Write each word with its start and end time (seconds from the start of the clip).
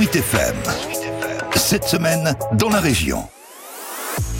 Sweet 0.00 0.16
FM. 0.16 0.56
Cette 1.56 1.84
semaine, 1.84 2.34
dans 2.54 2.70
la 2.70 2.80
région. 2.80 3.28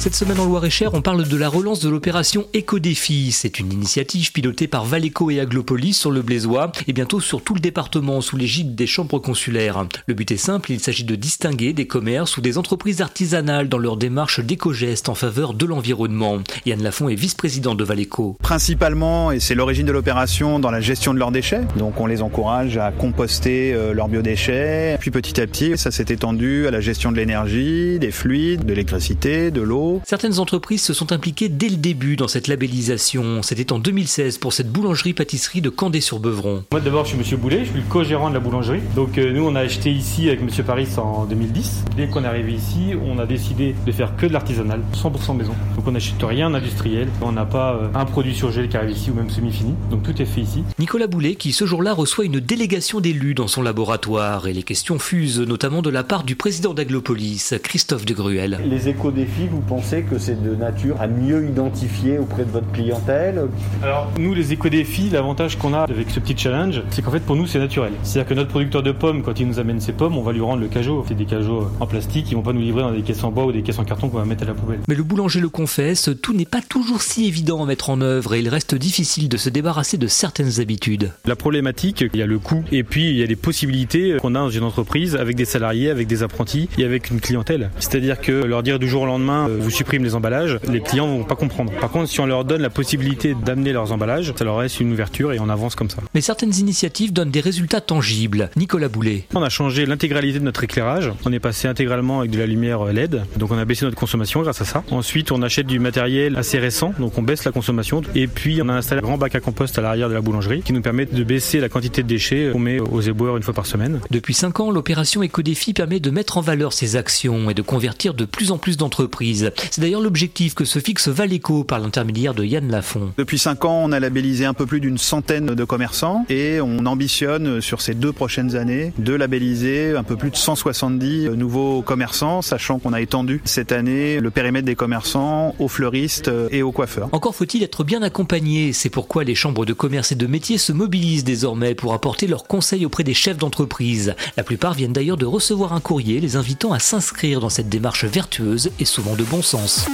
Cette 0.00 0.14
semaine 0.14 0.40
en 0.40 0.46
Loire-et-Cher, 0.46 0.94
on 0.94 1.02
parle 1.02 1.28
de 1.28 1.36
la 1.36 1.50
relance 1.50 1.80
de 1.80 1.90
l'opération 1.90 2.46
Éco-Défi. 2.54 3.32
C'est 3.32 3.58
une 3.58 3.70
initiative 3.70 4.32
pilotée 4.32 4.66
par 4.66 4.86
Valéco 4.86 5.30
et 5.30 5.40
Aglopolis 5.40 5.92
sur 5.92 6.10
le 6.10 6.22
Blésois 6.22 6.72
et 6.88 6.94
bientôt 6.94 7.20
sur 7.20 7.42
tout 7.42 7.52
le 7.52 7.60
département 7.60 8.22
sous 8.22 8.38
l'égide 8.38 8.74
des 8.74 8.86
chambres 8.86 9.18
consulaires. 9.18 9.86
Le 10.06 10.14
but 10.14 10.32
est 10.32 10.38
simple, 10.38 10.72
il 10.72 10.80
s'agit 10.80 11.04
de 11.04 11.16
distinguer 11.16 11.74
des 11.74 11.86
commerces 11.86 12.38
ou 12.38 12.40
des 12.40 12.56
entreprises 12.56 13.02
artisanales 13.02 13.68
dans 13.68 13.76
leur 13.76 13.98
démarche 13.98 14.40
d'éco-geste 14.40 15.10
en 15.10 15.14
faveur 15.14 15.52
de 15.52 15.66
l'environnement. 15.66 16.38
Yann 16.64 16.82
Lafont 16.82 17.10
est 17.10 17.14
vice-président 17.14 17.74
de 17.74 17.84
Valéco. 17.84 18.38
Principalement, 18.40 19.32
et 19.32 19.38
c'est 19.38 19.54
l'origine 19.54 19.84
de 19.84 19.92
l'opération, 19.92 20.60
dans 20.60 20.70
la 20.70 20.80
gestion 20.80 21.12
de 21.12 21.18
leurs 21.18 21.30
déchets. 21.30 21.60
Donc 21.76 22.00
on 22.00 22.06
les 22.06 22.22
encourage 22.22 22.78
à 22.78 22.90
composter 22.90 23.74
euh, 23.74 23.92
leurs 23.92 24.08
biodéchets. 24.08 24.96
Puis 24.98 25.10
petit 25.10 25.38
à 25.42 25.46
petit, 25.46 25.76
ça 25.76 25.90
s'est 25.90 26.06
étendu 26.08 26.66
à 26.66 26.70
la 26.70 26.80
gestion 26.80 27.12
de 27.12 27.18
l'énergie, 27.18 27.98
des 27.98 28.12
fluides, 28.12 28.64
de 28.64 28.70
l'électricité, 28.70 29.50
de 29.50 29.60
l'eau 29.60 29.89
Certaines 30.04 30.38
entreprises 30.38 30.82
se 30.82 30.92
sont 30.92 31.12
impliquées 31.12 31.48
dès 31.48 31.68
le 31.68 31.76
début 31.76 32.16
dans 32.16 32.28
cette 32.28 32.48
labellisation. 32.48 33.42
C'était 33.42 33.72
en 33.72 33.78
2016 33.78 34.38
pour 34.38 34.52
cette 34.52 34.70
boulangerie-pâtisserie 34.70 35.60
de 35.60 35.70
Candé-sur-Beuvron. 35.70 36.64
Moi 36.70 36.80
d'abord 36.80 37.04
je 37.04 37.10
suis 37.10 37.18
Monsieur 37.18 37.36
Boulet, 37.36 37.64
je 37.64 37.70
suis 37.70 37.80
le 37.80 37.86
co-gérant 37.88 38.28
de 38.28 38.34
la 38.34 38.40
boulangerie. 38.40 38.80
Donc 38.94 39.18
euh, 39.18 39.32
nous 39.32 39.44
on 39.44 39.54
a 39.56 39.60
acheté 39.60 39.90
ici 39.90 40.28
avec 40.28 40.42
Monsieur 40.42 40.62
Paris 40.62 40.86
en 40.96 41.24
2010. 41.24 41.84
Dès 41.96 42.08
qu'on 42.08 42.24
est 42.24 42.28
arrivé 42.28 42.52
ici, 42.52 42.92
on 43.04 43.18
a 43.18 43.26
décidé 43.26 43.74
de 43.84 43.92
faire 43.92 44.16
que 44.16 44.26
de 44.26 44.32
l'artisanal, 44.32 44.80
100% 44.94 45.36
maison. 45.36 45.54
Donc 45.76 45.86
on 45.86 45.92
n'achète 45.92 46.22
rien 46.22 46.54
industriel. 46.54 47.08
On 47.20 47.32
n'a 47.32 47.46
pas 47.46 47.74
euh, 47.74 47.88
un 47.94 48.04
produit 48.04 48.34
surgelé 48.34 48.68
qui 48.68 48.76
arrive 48.76 48.96
ici 48.96 49.10
ou 49.10 49.14
même 49.14 49.30
semi-fini. 49.30 49.74
Donc 49.90 50.02
tout 50.02 50.22
est 50.22 50.26
fait 50.26 50.42
ici. 50.42 50.62
Nicolas 50.78 51.06
Boulet 51.06 51.34
qui 51.34 51.52
ce 51.52 51.66
jour-là 51.66 51.92
reçoit 51.92 52.24
une 52.24 52.40
délégation 52.40 53.00
d'élus 53.00 53.34
dans 53.34 53.48
son 53.48 53.62
laboratoire 53.62 54.46
et 54.46 54.52
les 54.52 54.62
questions 54.62 54.98
fusent 54.98 55.40
notamment 55.40 55.82
de 55.82 55.90
la 55.90 56.04
part 56.04 56.24
du 56.24 56.36
président 56.36 56.74
d'Aglopolis, 56.74 57.54
Christophe 57.62 58.04
de 58.04 58.14
Gruel. 58.14 58.60
Les 58.64 58.88
éco-défis, 58.88 59.48
vous 59.50 59.60
pensez 59.60 59.79
pensez 59.80 60.02
que 60.02 60.18
c'est 60.18 60.42
de 60.42 60.54
nature 60.54 61.00
à 61.00 61.06
mieux 61.06 61.48
identifier 61.48 62.18
auprès 62.18 62.44
de 62.44 62.50
votre 62.50 62.70
clientèle 62.70 63.48
Alors, 63.82 64.10
nous, 64.18 64.34
les 64.34 64.52
éco-défis, 64.52 65.08
l'avantage 65.10 65.56
qu'on 65.56 65.72
a 65.72 65.84
avec 65.84 66.10
ce 66.10 66.20
petit 66.20 66.36
challenge, 66.36 66.82
c'est 66.90 67.00
qu'en 67.00 67.10
fait, 67.10 67.20
pour 67.20 67.34
nous, 67.34 67.46
c'est 67.46 67.58
naturel. 67.58 67.92
C'est-à-dire 68.02 68.28
que 68.28 68.34
notre 68.34 68.50
producteur 68.50 68.82
de 68.82 68.92
pommes, 68.92 69.22
quand 69.22 69.40
il 69.40 69.48
nous 69.48 69.58
amène 69.58 69.80
ses 69.80 69.92
pommes, 69.92 70.18
on 70.18 70.22
va 70.22 70.32
lui 70.32 70.42
rendre 70.42 70.60
le 70.60 70.68
cajot. 70.68 71.06
C'est 71.08 71.14
des 71.14 71.24
cajots 71.24 71.68
en 71.80 71.86
plastique, 71.86 72.26
ils 72.30 72.34
vont 72.34 72.42
pas 72.42 72.52
nous 72.52 72.60
livrer 72.60 72.82
dans 72.82 72.92
des 72.92 73.00
caisses 73.00 73.24
en 73.24 73.30
bois 73.30 73.46
ou 73.46 73.52
des 73.52 73.62
caisses 73.62 73.78
en 73.78 73.84
carton 73.84 74.10
qu'on 74.10 74.18
va 74.18 74.26
mettre 74.26 74.42
à 74.42 74.46
la 74.46 74.52
poubelle. 74.52 74.80
Mais 74.86 74.94
le 74.94 75.02
boulanger 75.02 75.40
le 75.40 75.48
confesse, 75.48 76.10
tout 76.20 76.34
n'est 76.34 76.44
pas 76.44 76.60
toujours 76.60 77.00
si 77.00 77.26
évident 77.26 77.62
à 77.62 77.66
mettre 77.66 77.88
en 77.88 78.02
œuvre 78.02 78.34
et 78.34 78.40
il 78.40 78.50
reste 78.50 78.74
difficile 78.74 79.30
de 79.30 79.38
se 79.38 79.48
débarrasser 79.48 79.96
de 79.96 80.08
certaines 80.08 80.60
habitudes. 80.60 81.12
La 81.24 81.36
problématique, 81.36 82.04
il 82.12 82.20
y 82.20 82.22
a 82.22 82.26
le 82.26 82.38
coût 82.38 82.62
et 82.70 82.84
puis 82.84 83.08
il 83.08 83.16
y 83.16 83.22
a 83.22 83.26
les 83.26 83.36
possibilités 83.36 84.16
qu'on 84.20 84.34
a 84.34 84.40
dans 84.40 84.50
une 84.50 84.64
entreprise 84.64 85.16
avec 85.16 85.36
des 85.36 85.46
salariés, 85.46 85.88
avec 85.88 86.06
des 86.06 86.22
apprentis 86.22 86.68
et 86.76 86.84
avec 86.84 87.10
une 87.10 87.20
clientèle. 87.20 87.70
C'est-à-dire 87.78 88.20
que 88.20 88.32
leur 88.32 88.62
dire 88.62 88.78
du 88.78 88.86
jour 88.86 89.02
au 89.02 89.06
lendemain, 89.06 89.48
euh, 89.48 89.69
vous 89.70 89.76
supprime 89.76 90.02
les 90.02 90.16
emballages, 90.16 90.58
les 90.68 90.80
clients 90.80 91.06
vont 91.06 91.22
pas 91.22 91.36
comprendre. 91.36 91.72
Par 91.80 91.90
contre, 91.90 92.10
si 92.10 92.18
on 92.18 92.26
leur 92.26 92.44
donne 92.44 92.60
la 92.60 92.70
possibilité 92.70 93.34
d'amener 93.34 93.72
leurs 93.72 93.92
emballages, 93.92 94.32
ça 94.36 94.44
leur 94.44 94.60
laisse 94.60 94.80
une 94.80 94.92
ouverture 94.92 95.32
et 95.32 95.38
on 95.38 95.48
avance 95.48 95.76
comme 95.76 95.88
ça. 95.88 95.98
Mais 96.12 96.20
certaines 96.20 96.54
initiatives 96.56 97.12
donnent 97.12 97.30
des 97.30 97.40
résultats 97.40 97.80
tangibles. 97.80 98.50
Nicolas 98.56 98.88
Boulet. 98.88 99.26
On 99.34 99.42
a 99.42 99.48
changé 99.48 99.86
l'intégralité 99.86 100.40
de 100.40 100.44
notre 100.44 100.64
éclairage. 100.64 101.12
On 101.24 101.32
est 101.32 101.38
passé 101.38 101.68
intégralement 101.68 102.18
avec 102.20 102.32
de 102.32 102.38
la 102.38 102.46
lumière 102.46 102.84
LED. 102.84 103.22
Donc 103.36 103.52
on 103.52 103.58
a 103.58 103.64
baissé 103.64 103.84
notre 103.84 103.96
consommation 103.96 104.42
grâce 104.42 104.60
à 104.60 104.64
ça. 104.64 104.82
Ensuite, 104.90 105.30
on 105.30 105.40
achète 105.42 105.68
du 105.68 105.78
matériel 105.78 106.36
assez 106.36 106.58
récent. 106.58 106.92
Donc 106.98 107.16
on 107.16 107.22
baisse 107.22 107.44
la 107.44 107.52
consommation. 107.52 108.02
Et 108.16 108.26
puis 108.26 108.60
on 108.62 108.68
a 108.68 108.72
installé 108.74 109.00
un 109.00 109.04
grand 109.04 109.18
bac 109.18 109.36
à 109.36 109.40
compost 109.40 109.78
à 109.78 109.82
l'arrière 109.82 110.08
de 110.08 110.14
la 110.14 110.20
boulangerie 110.20 110.62
qui 110.62 110.72
nous 110.72 110.82
permet 110.82 111.06
de 111.06 111.22
baisser 111.22 111.60
la 111.60 111.68
quantité 111.68 112.02
de 112.02 112.08
déchets 112.08 112.50
qu'on 112.52 112.58
met 112.58 112.80
aux 112.80 113.00
éboueurs 113.00 113.36
une 113.36 113.44
fois 113.44 113.54
par 113.54 113.66
semaine. 113.66 114.00
Depuis 114.10 114.34
5 114.34 114.58
ans, 114.58 114.70
l'opération 114.72 115.22
Ecodéfi 115.22 115.74
permet 115.74 116.00
de 116.00 116.10
mettre 116.10 116.38
en 116.38 116.40
valeur 116.40 116.72
ces 116.72 116.96
actions 116.96 117.50
et 117.50 117.54
de 117.54 117.62
convertir 117.62 118.14
de 118.14 118.24
plus 118.24 118.50
en 118.50 118.58
plus 118.58 118.76
d'entreprises. 118.76 119.49
C'est 119.70 119.80
d'ailleurs 119.80 120.00
l'objectif 120.00 120.54
que 120.54 120.64
se 120.64 120.78
fixe 120.78 121.08
Valéco 121.08 121.64
par 121.64 121.78
l'intermédiaire 121.78 122.34
de 122.34 122.44
Yann 122.44 122.70
Lafont. 122.70 123.12
Depuis 123.16 123.38
5 123.38 123.64
ans, 123.64 123.82
on 123.84 123.92
a 123.92 124.00
labellisé 124.00 124.44
un 124.44 124.54
peu 124.54 124.66
plus 124.66 124.80
d'une 124.80 124.98
centaine 124.98 125.46
de 125.46 125.64
commerçants 125.64 126.24
et 126.28 126.60
on 126.60 126.86
ambitionne 126.86 127.60
sur 127.60 127.80
ces 127.80 127.94
deux 127.94 128.12
prochaines 128.12 128.56
années 128.56 128.92
de 128.98 129.14
labelliser 129.14 129.96
un 129.96 130.02
peu 130.02 130.16
plus 130.16 130.30
de 130.30 130.36
170 130.36 131.30
nouveaux 131.30 131.82
commerçants, 131.82 132.42
sachant 132.42 132.78
qu'on 132.78 132.92
a 132.92 133.00
étendu 133.00 133.40
cette 133.44 133.72
année 133.72 134.20
le 134.20 134.30
périmètre 134.30 134.66
des 134.66 134.74
commerçants 134.74 135.54
aux 135.58 135.68
fleuristes 135.68 136.30
et 136.50 136.62
aux 136.62 136.72
coiffeurs. 136.72 137.08
Encore 137.12 137.34
faut-il 137.34 137.62
être 137.62 137.84
bien 137.84 138.02
accompagné, 138.02 138.72
c'est 138.72 138.90
pourquoi 138.90 139.24
les 139.24 139.34
chambres 139.34 139.66
de 139.66 139.72
commerce 139.72 140.12
et 140.12 140.14
de 140.14 140.26
métiers 140.26 140.58
se 140.58 140.72
mobilisent 140.72 141.24
désormais 141.24 141.74
pour 141.74 141.92
apporter 141.92 142.26
leurs 142.26 142.44
conseils 142.44 142.86
auprès 142.86 143.04
des 143.04 143.14
chefs 143.14 143.38
d'entreprise. 143.38 144.14
La 144.36 144.42
plupart 144.42 144.74
viennent 144.74 144.92
d'ailleurs 144.92 145.16
de 145.16 145.26
recevoir 145.26 145.72
un 145.72 145.80
courrier 145.80 146.20
les 146.20 146.36
invitant 146.36 146.72
à 146.72 146.78
s'inscrire 146.78 147.40
dans 147.40 147.48
cette 147.48 147.68
démarche 147.68 148.04
vertueuse 148.04 148.70
et 148.78 148.84
souvent 148.84 149.16
de 149.16 149.24
sens. 149.42 149.86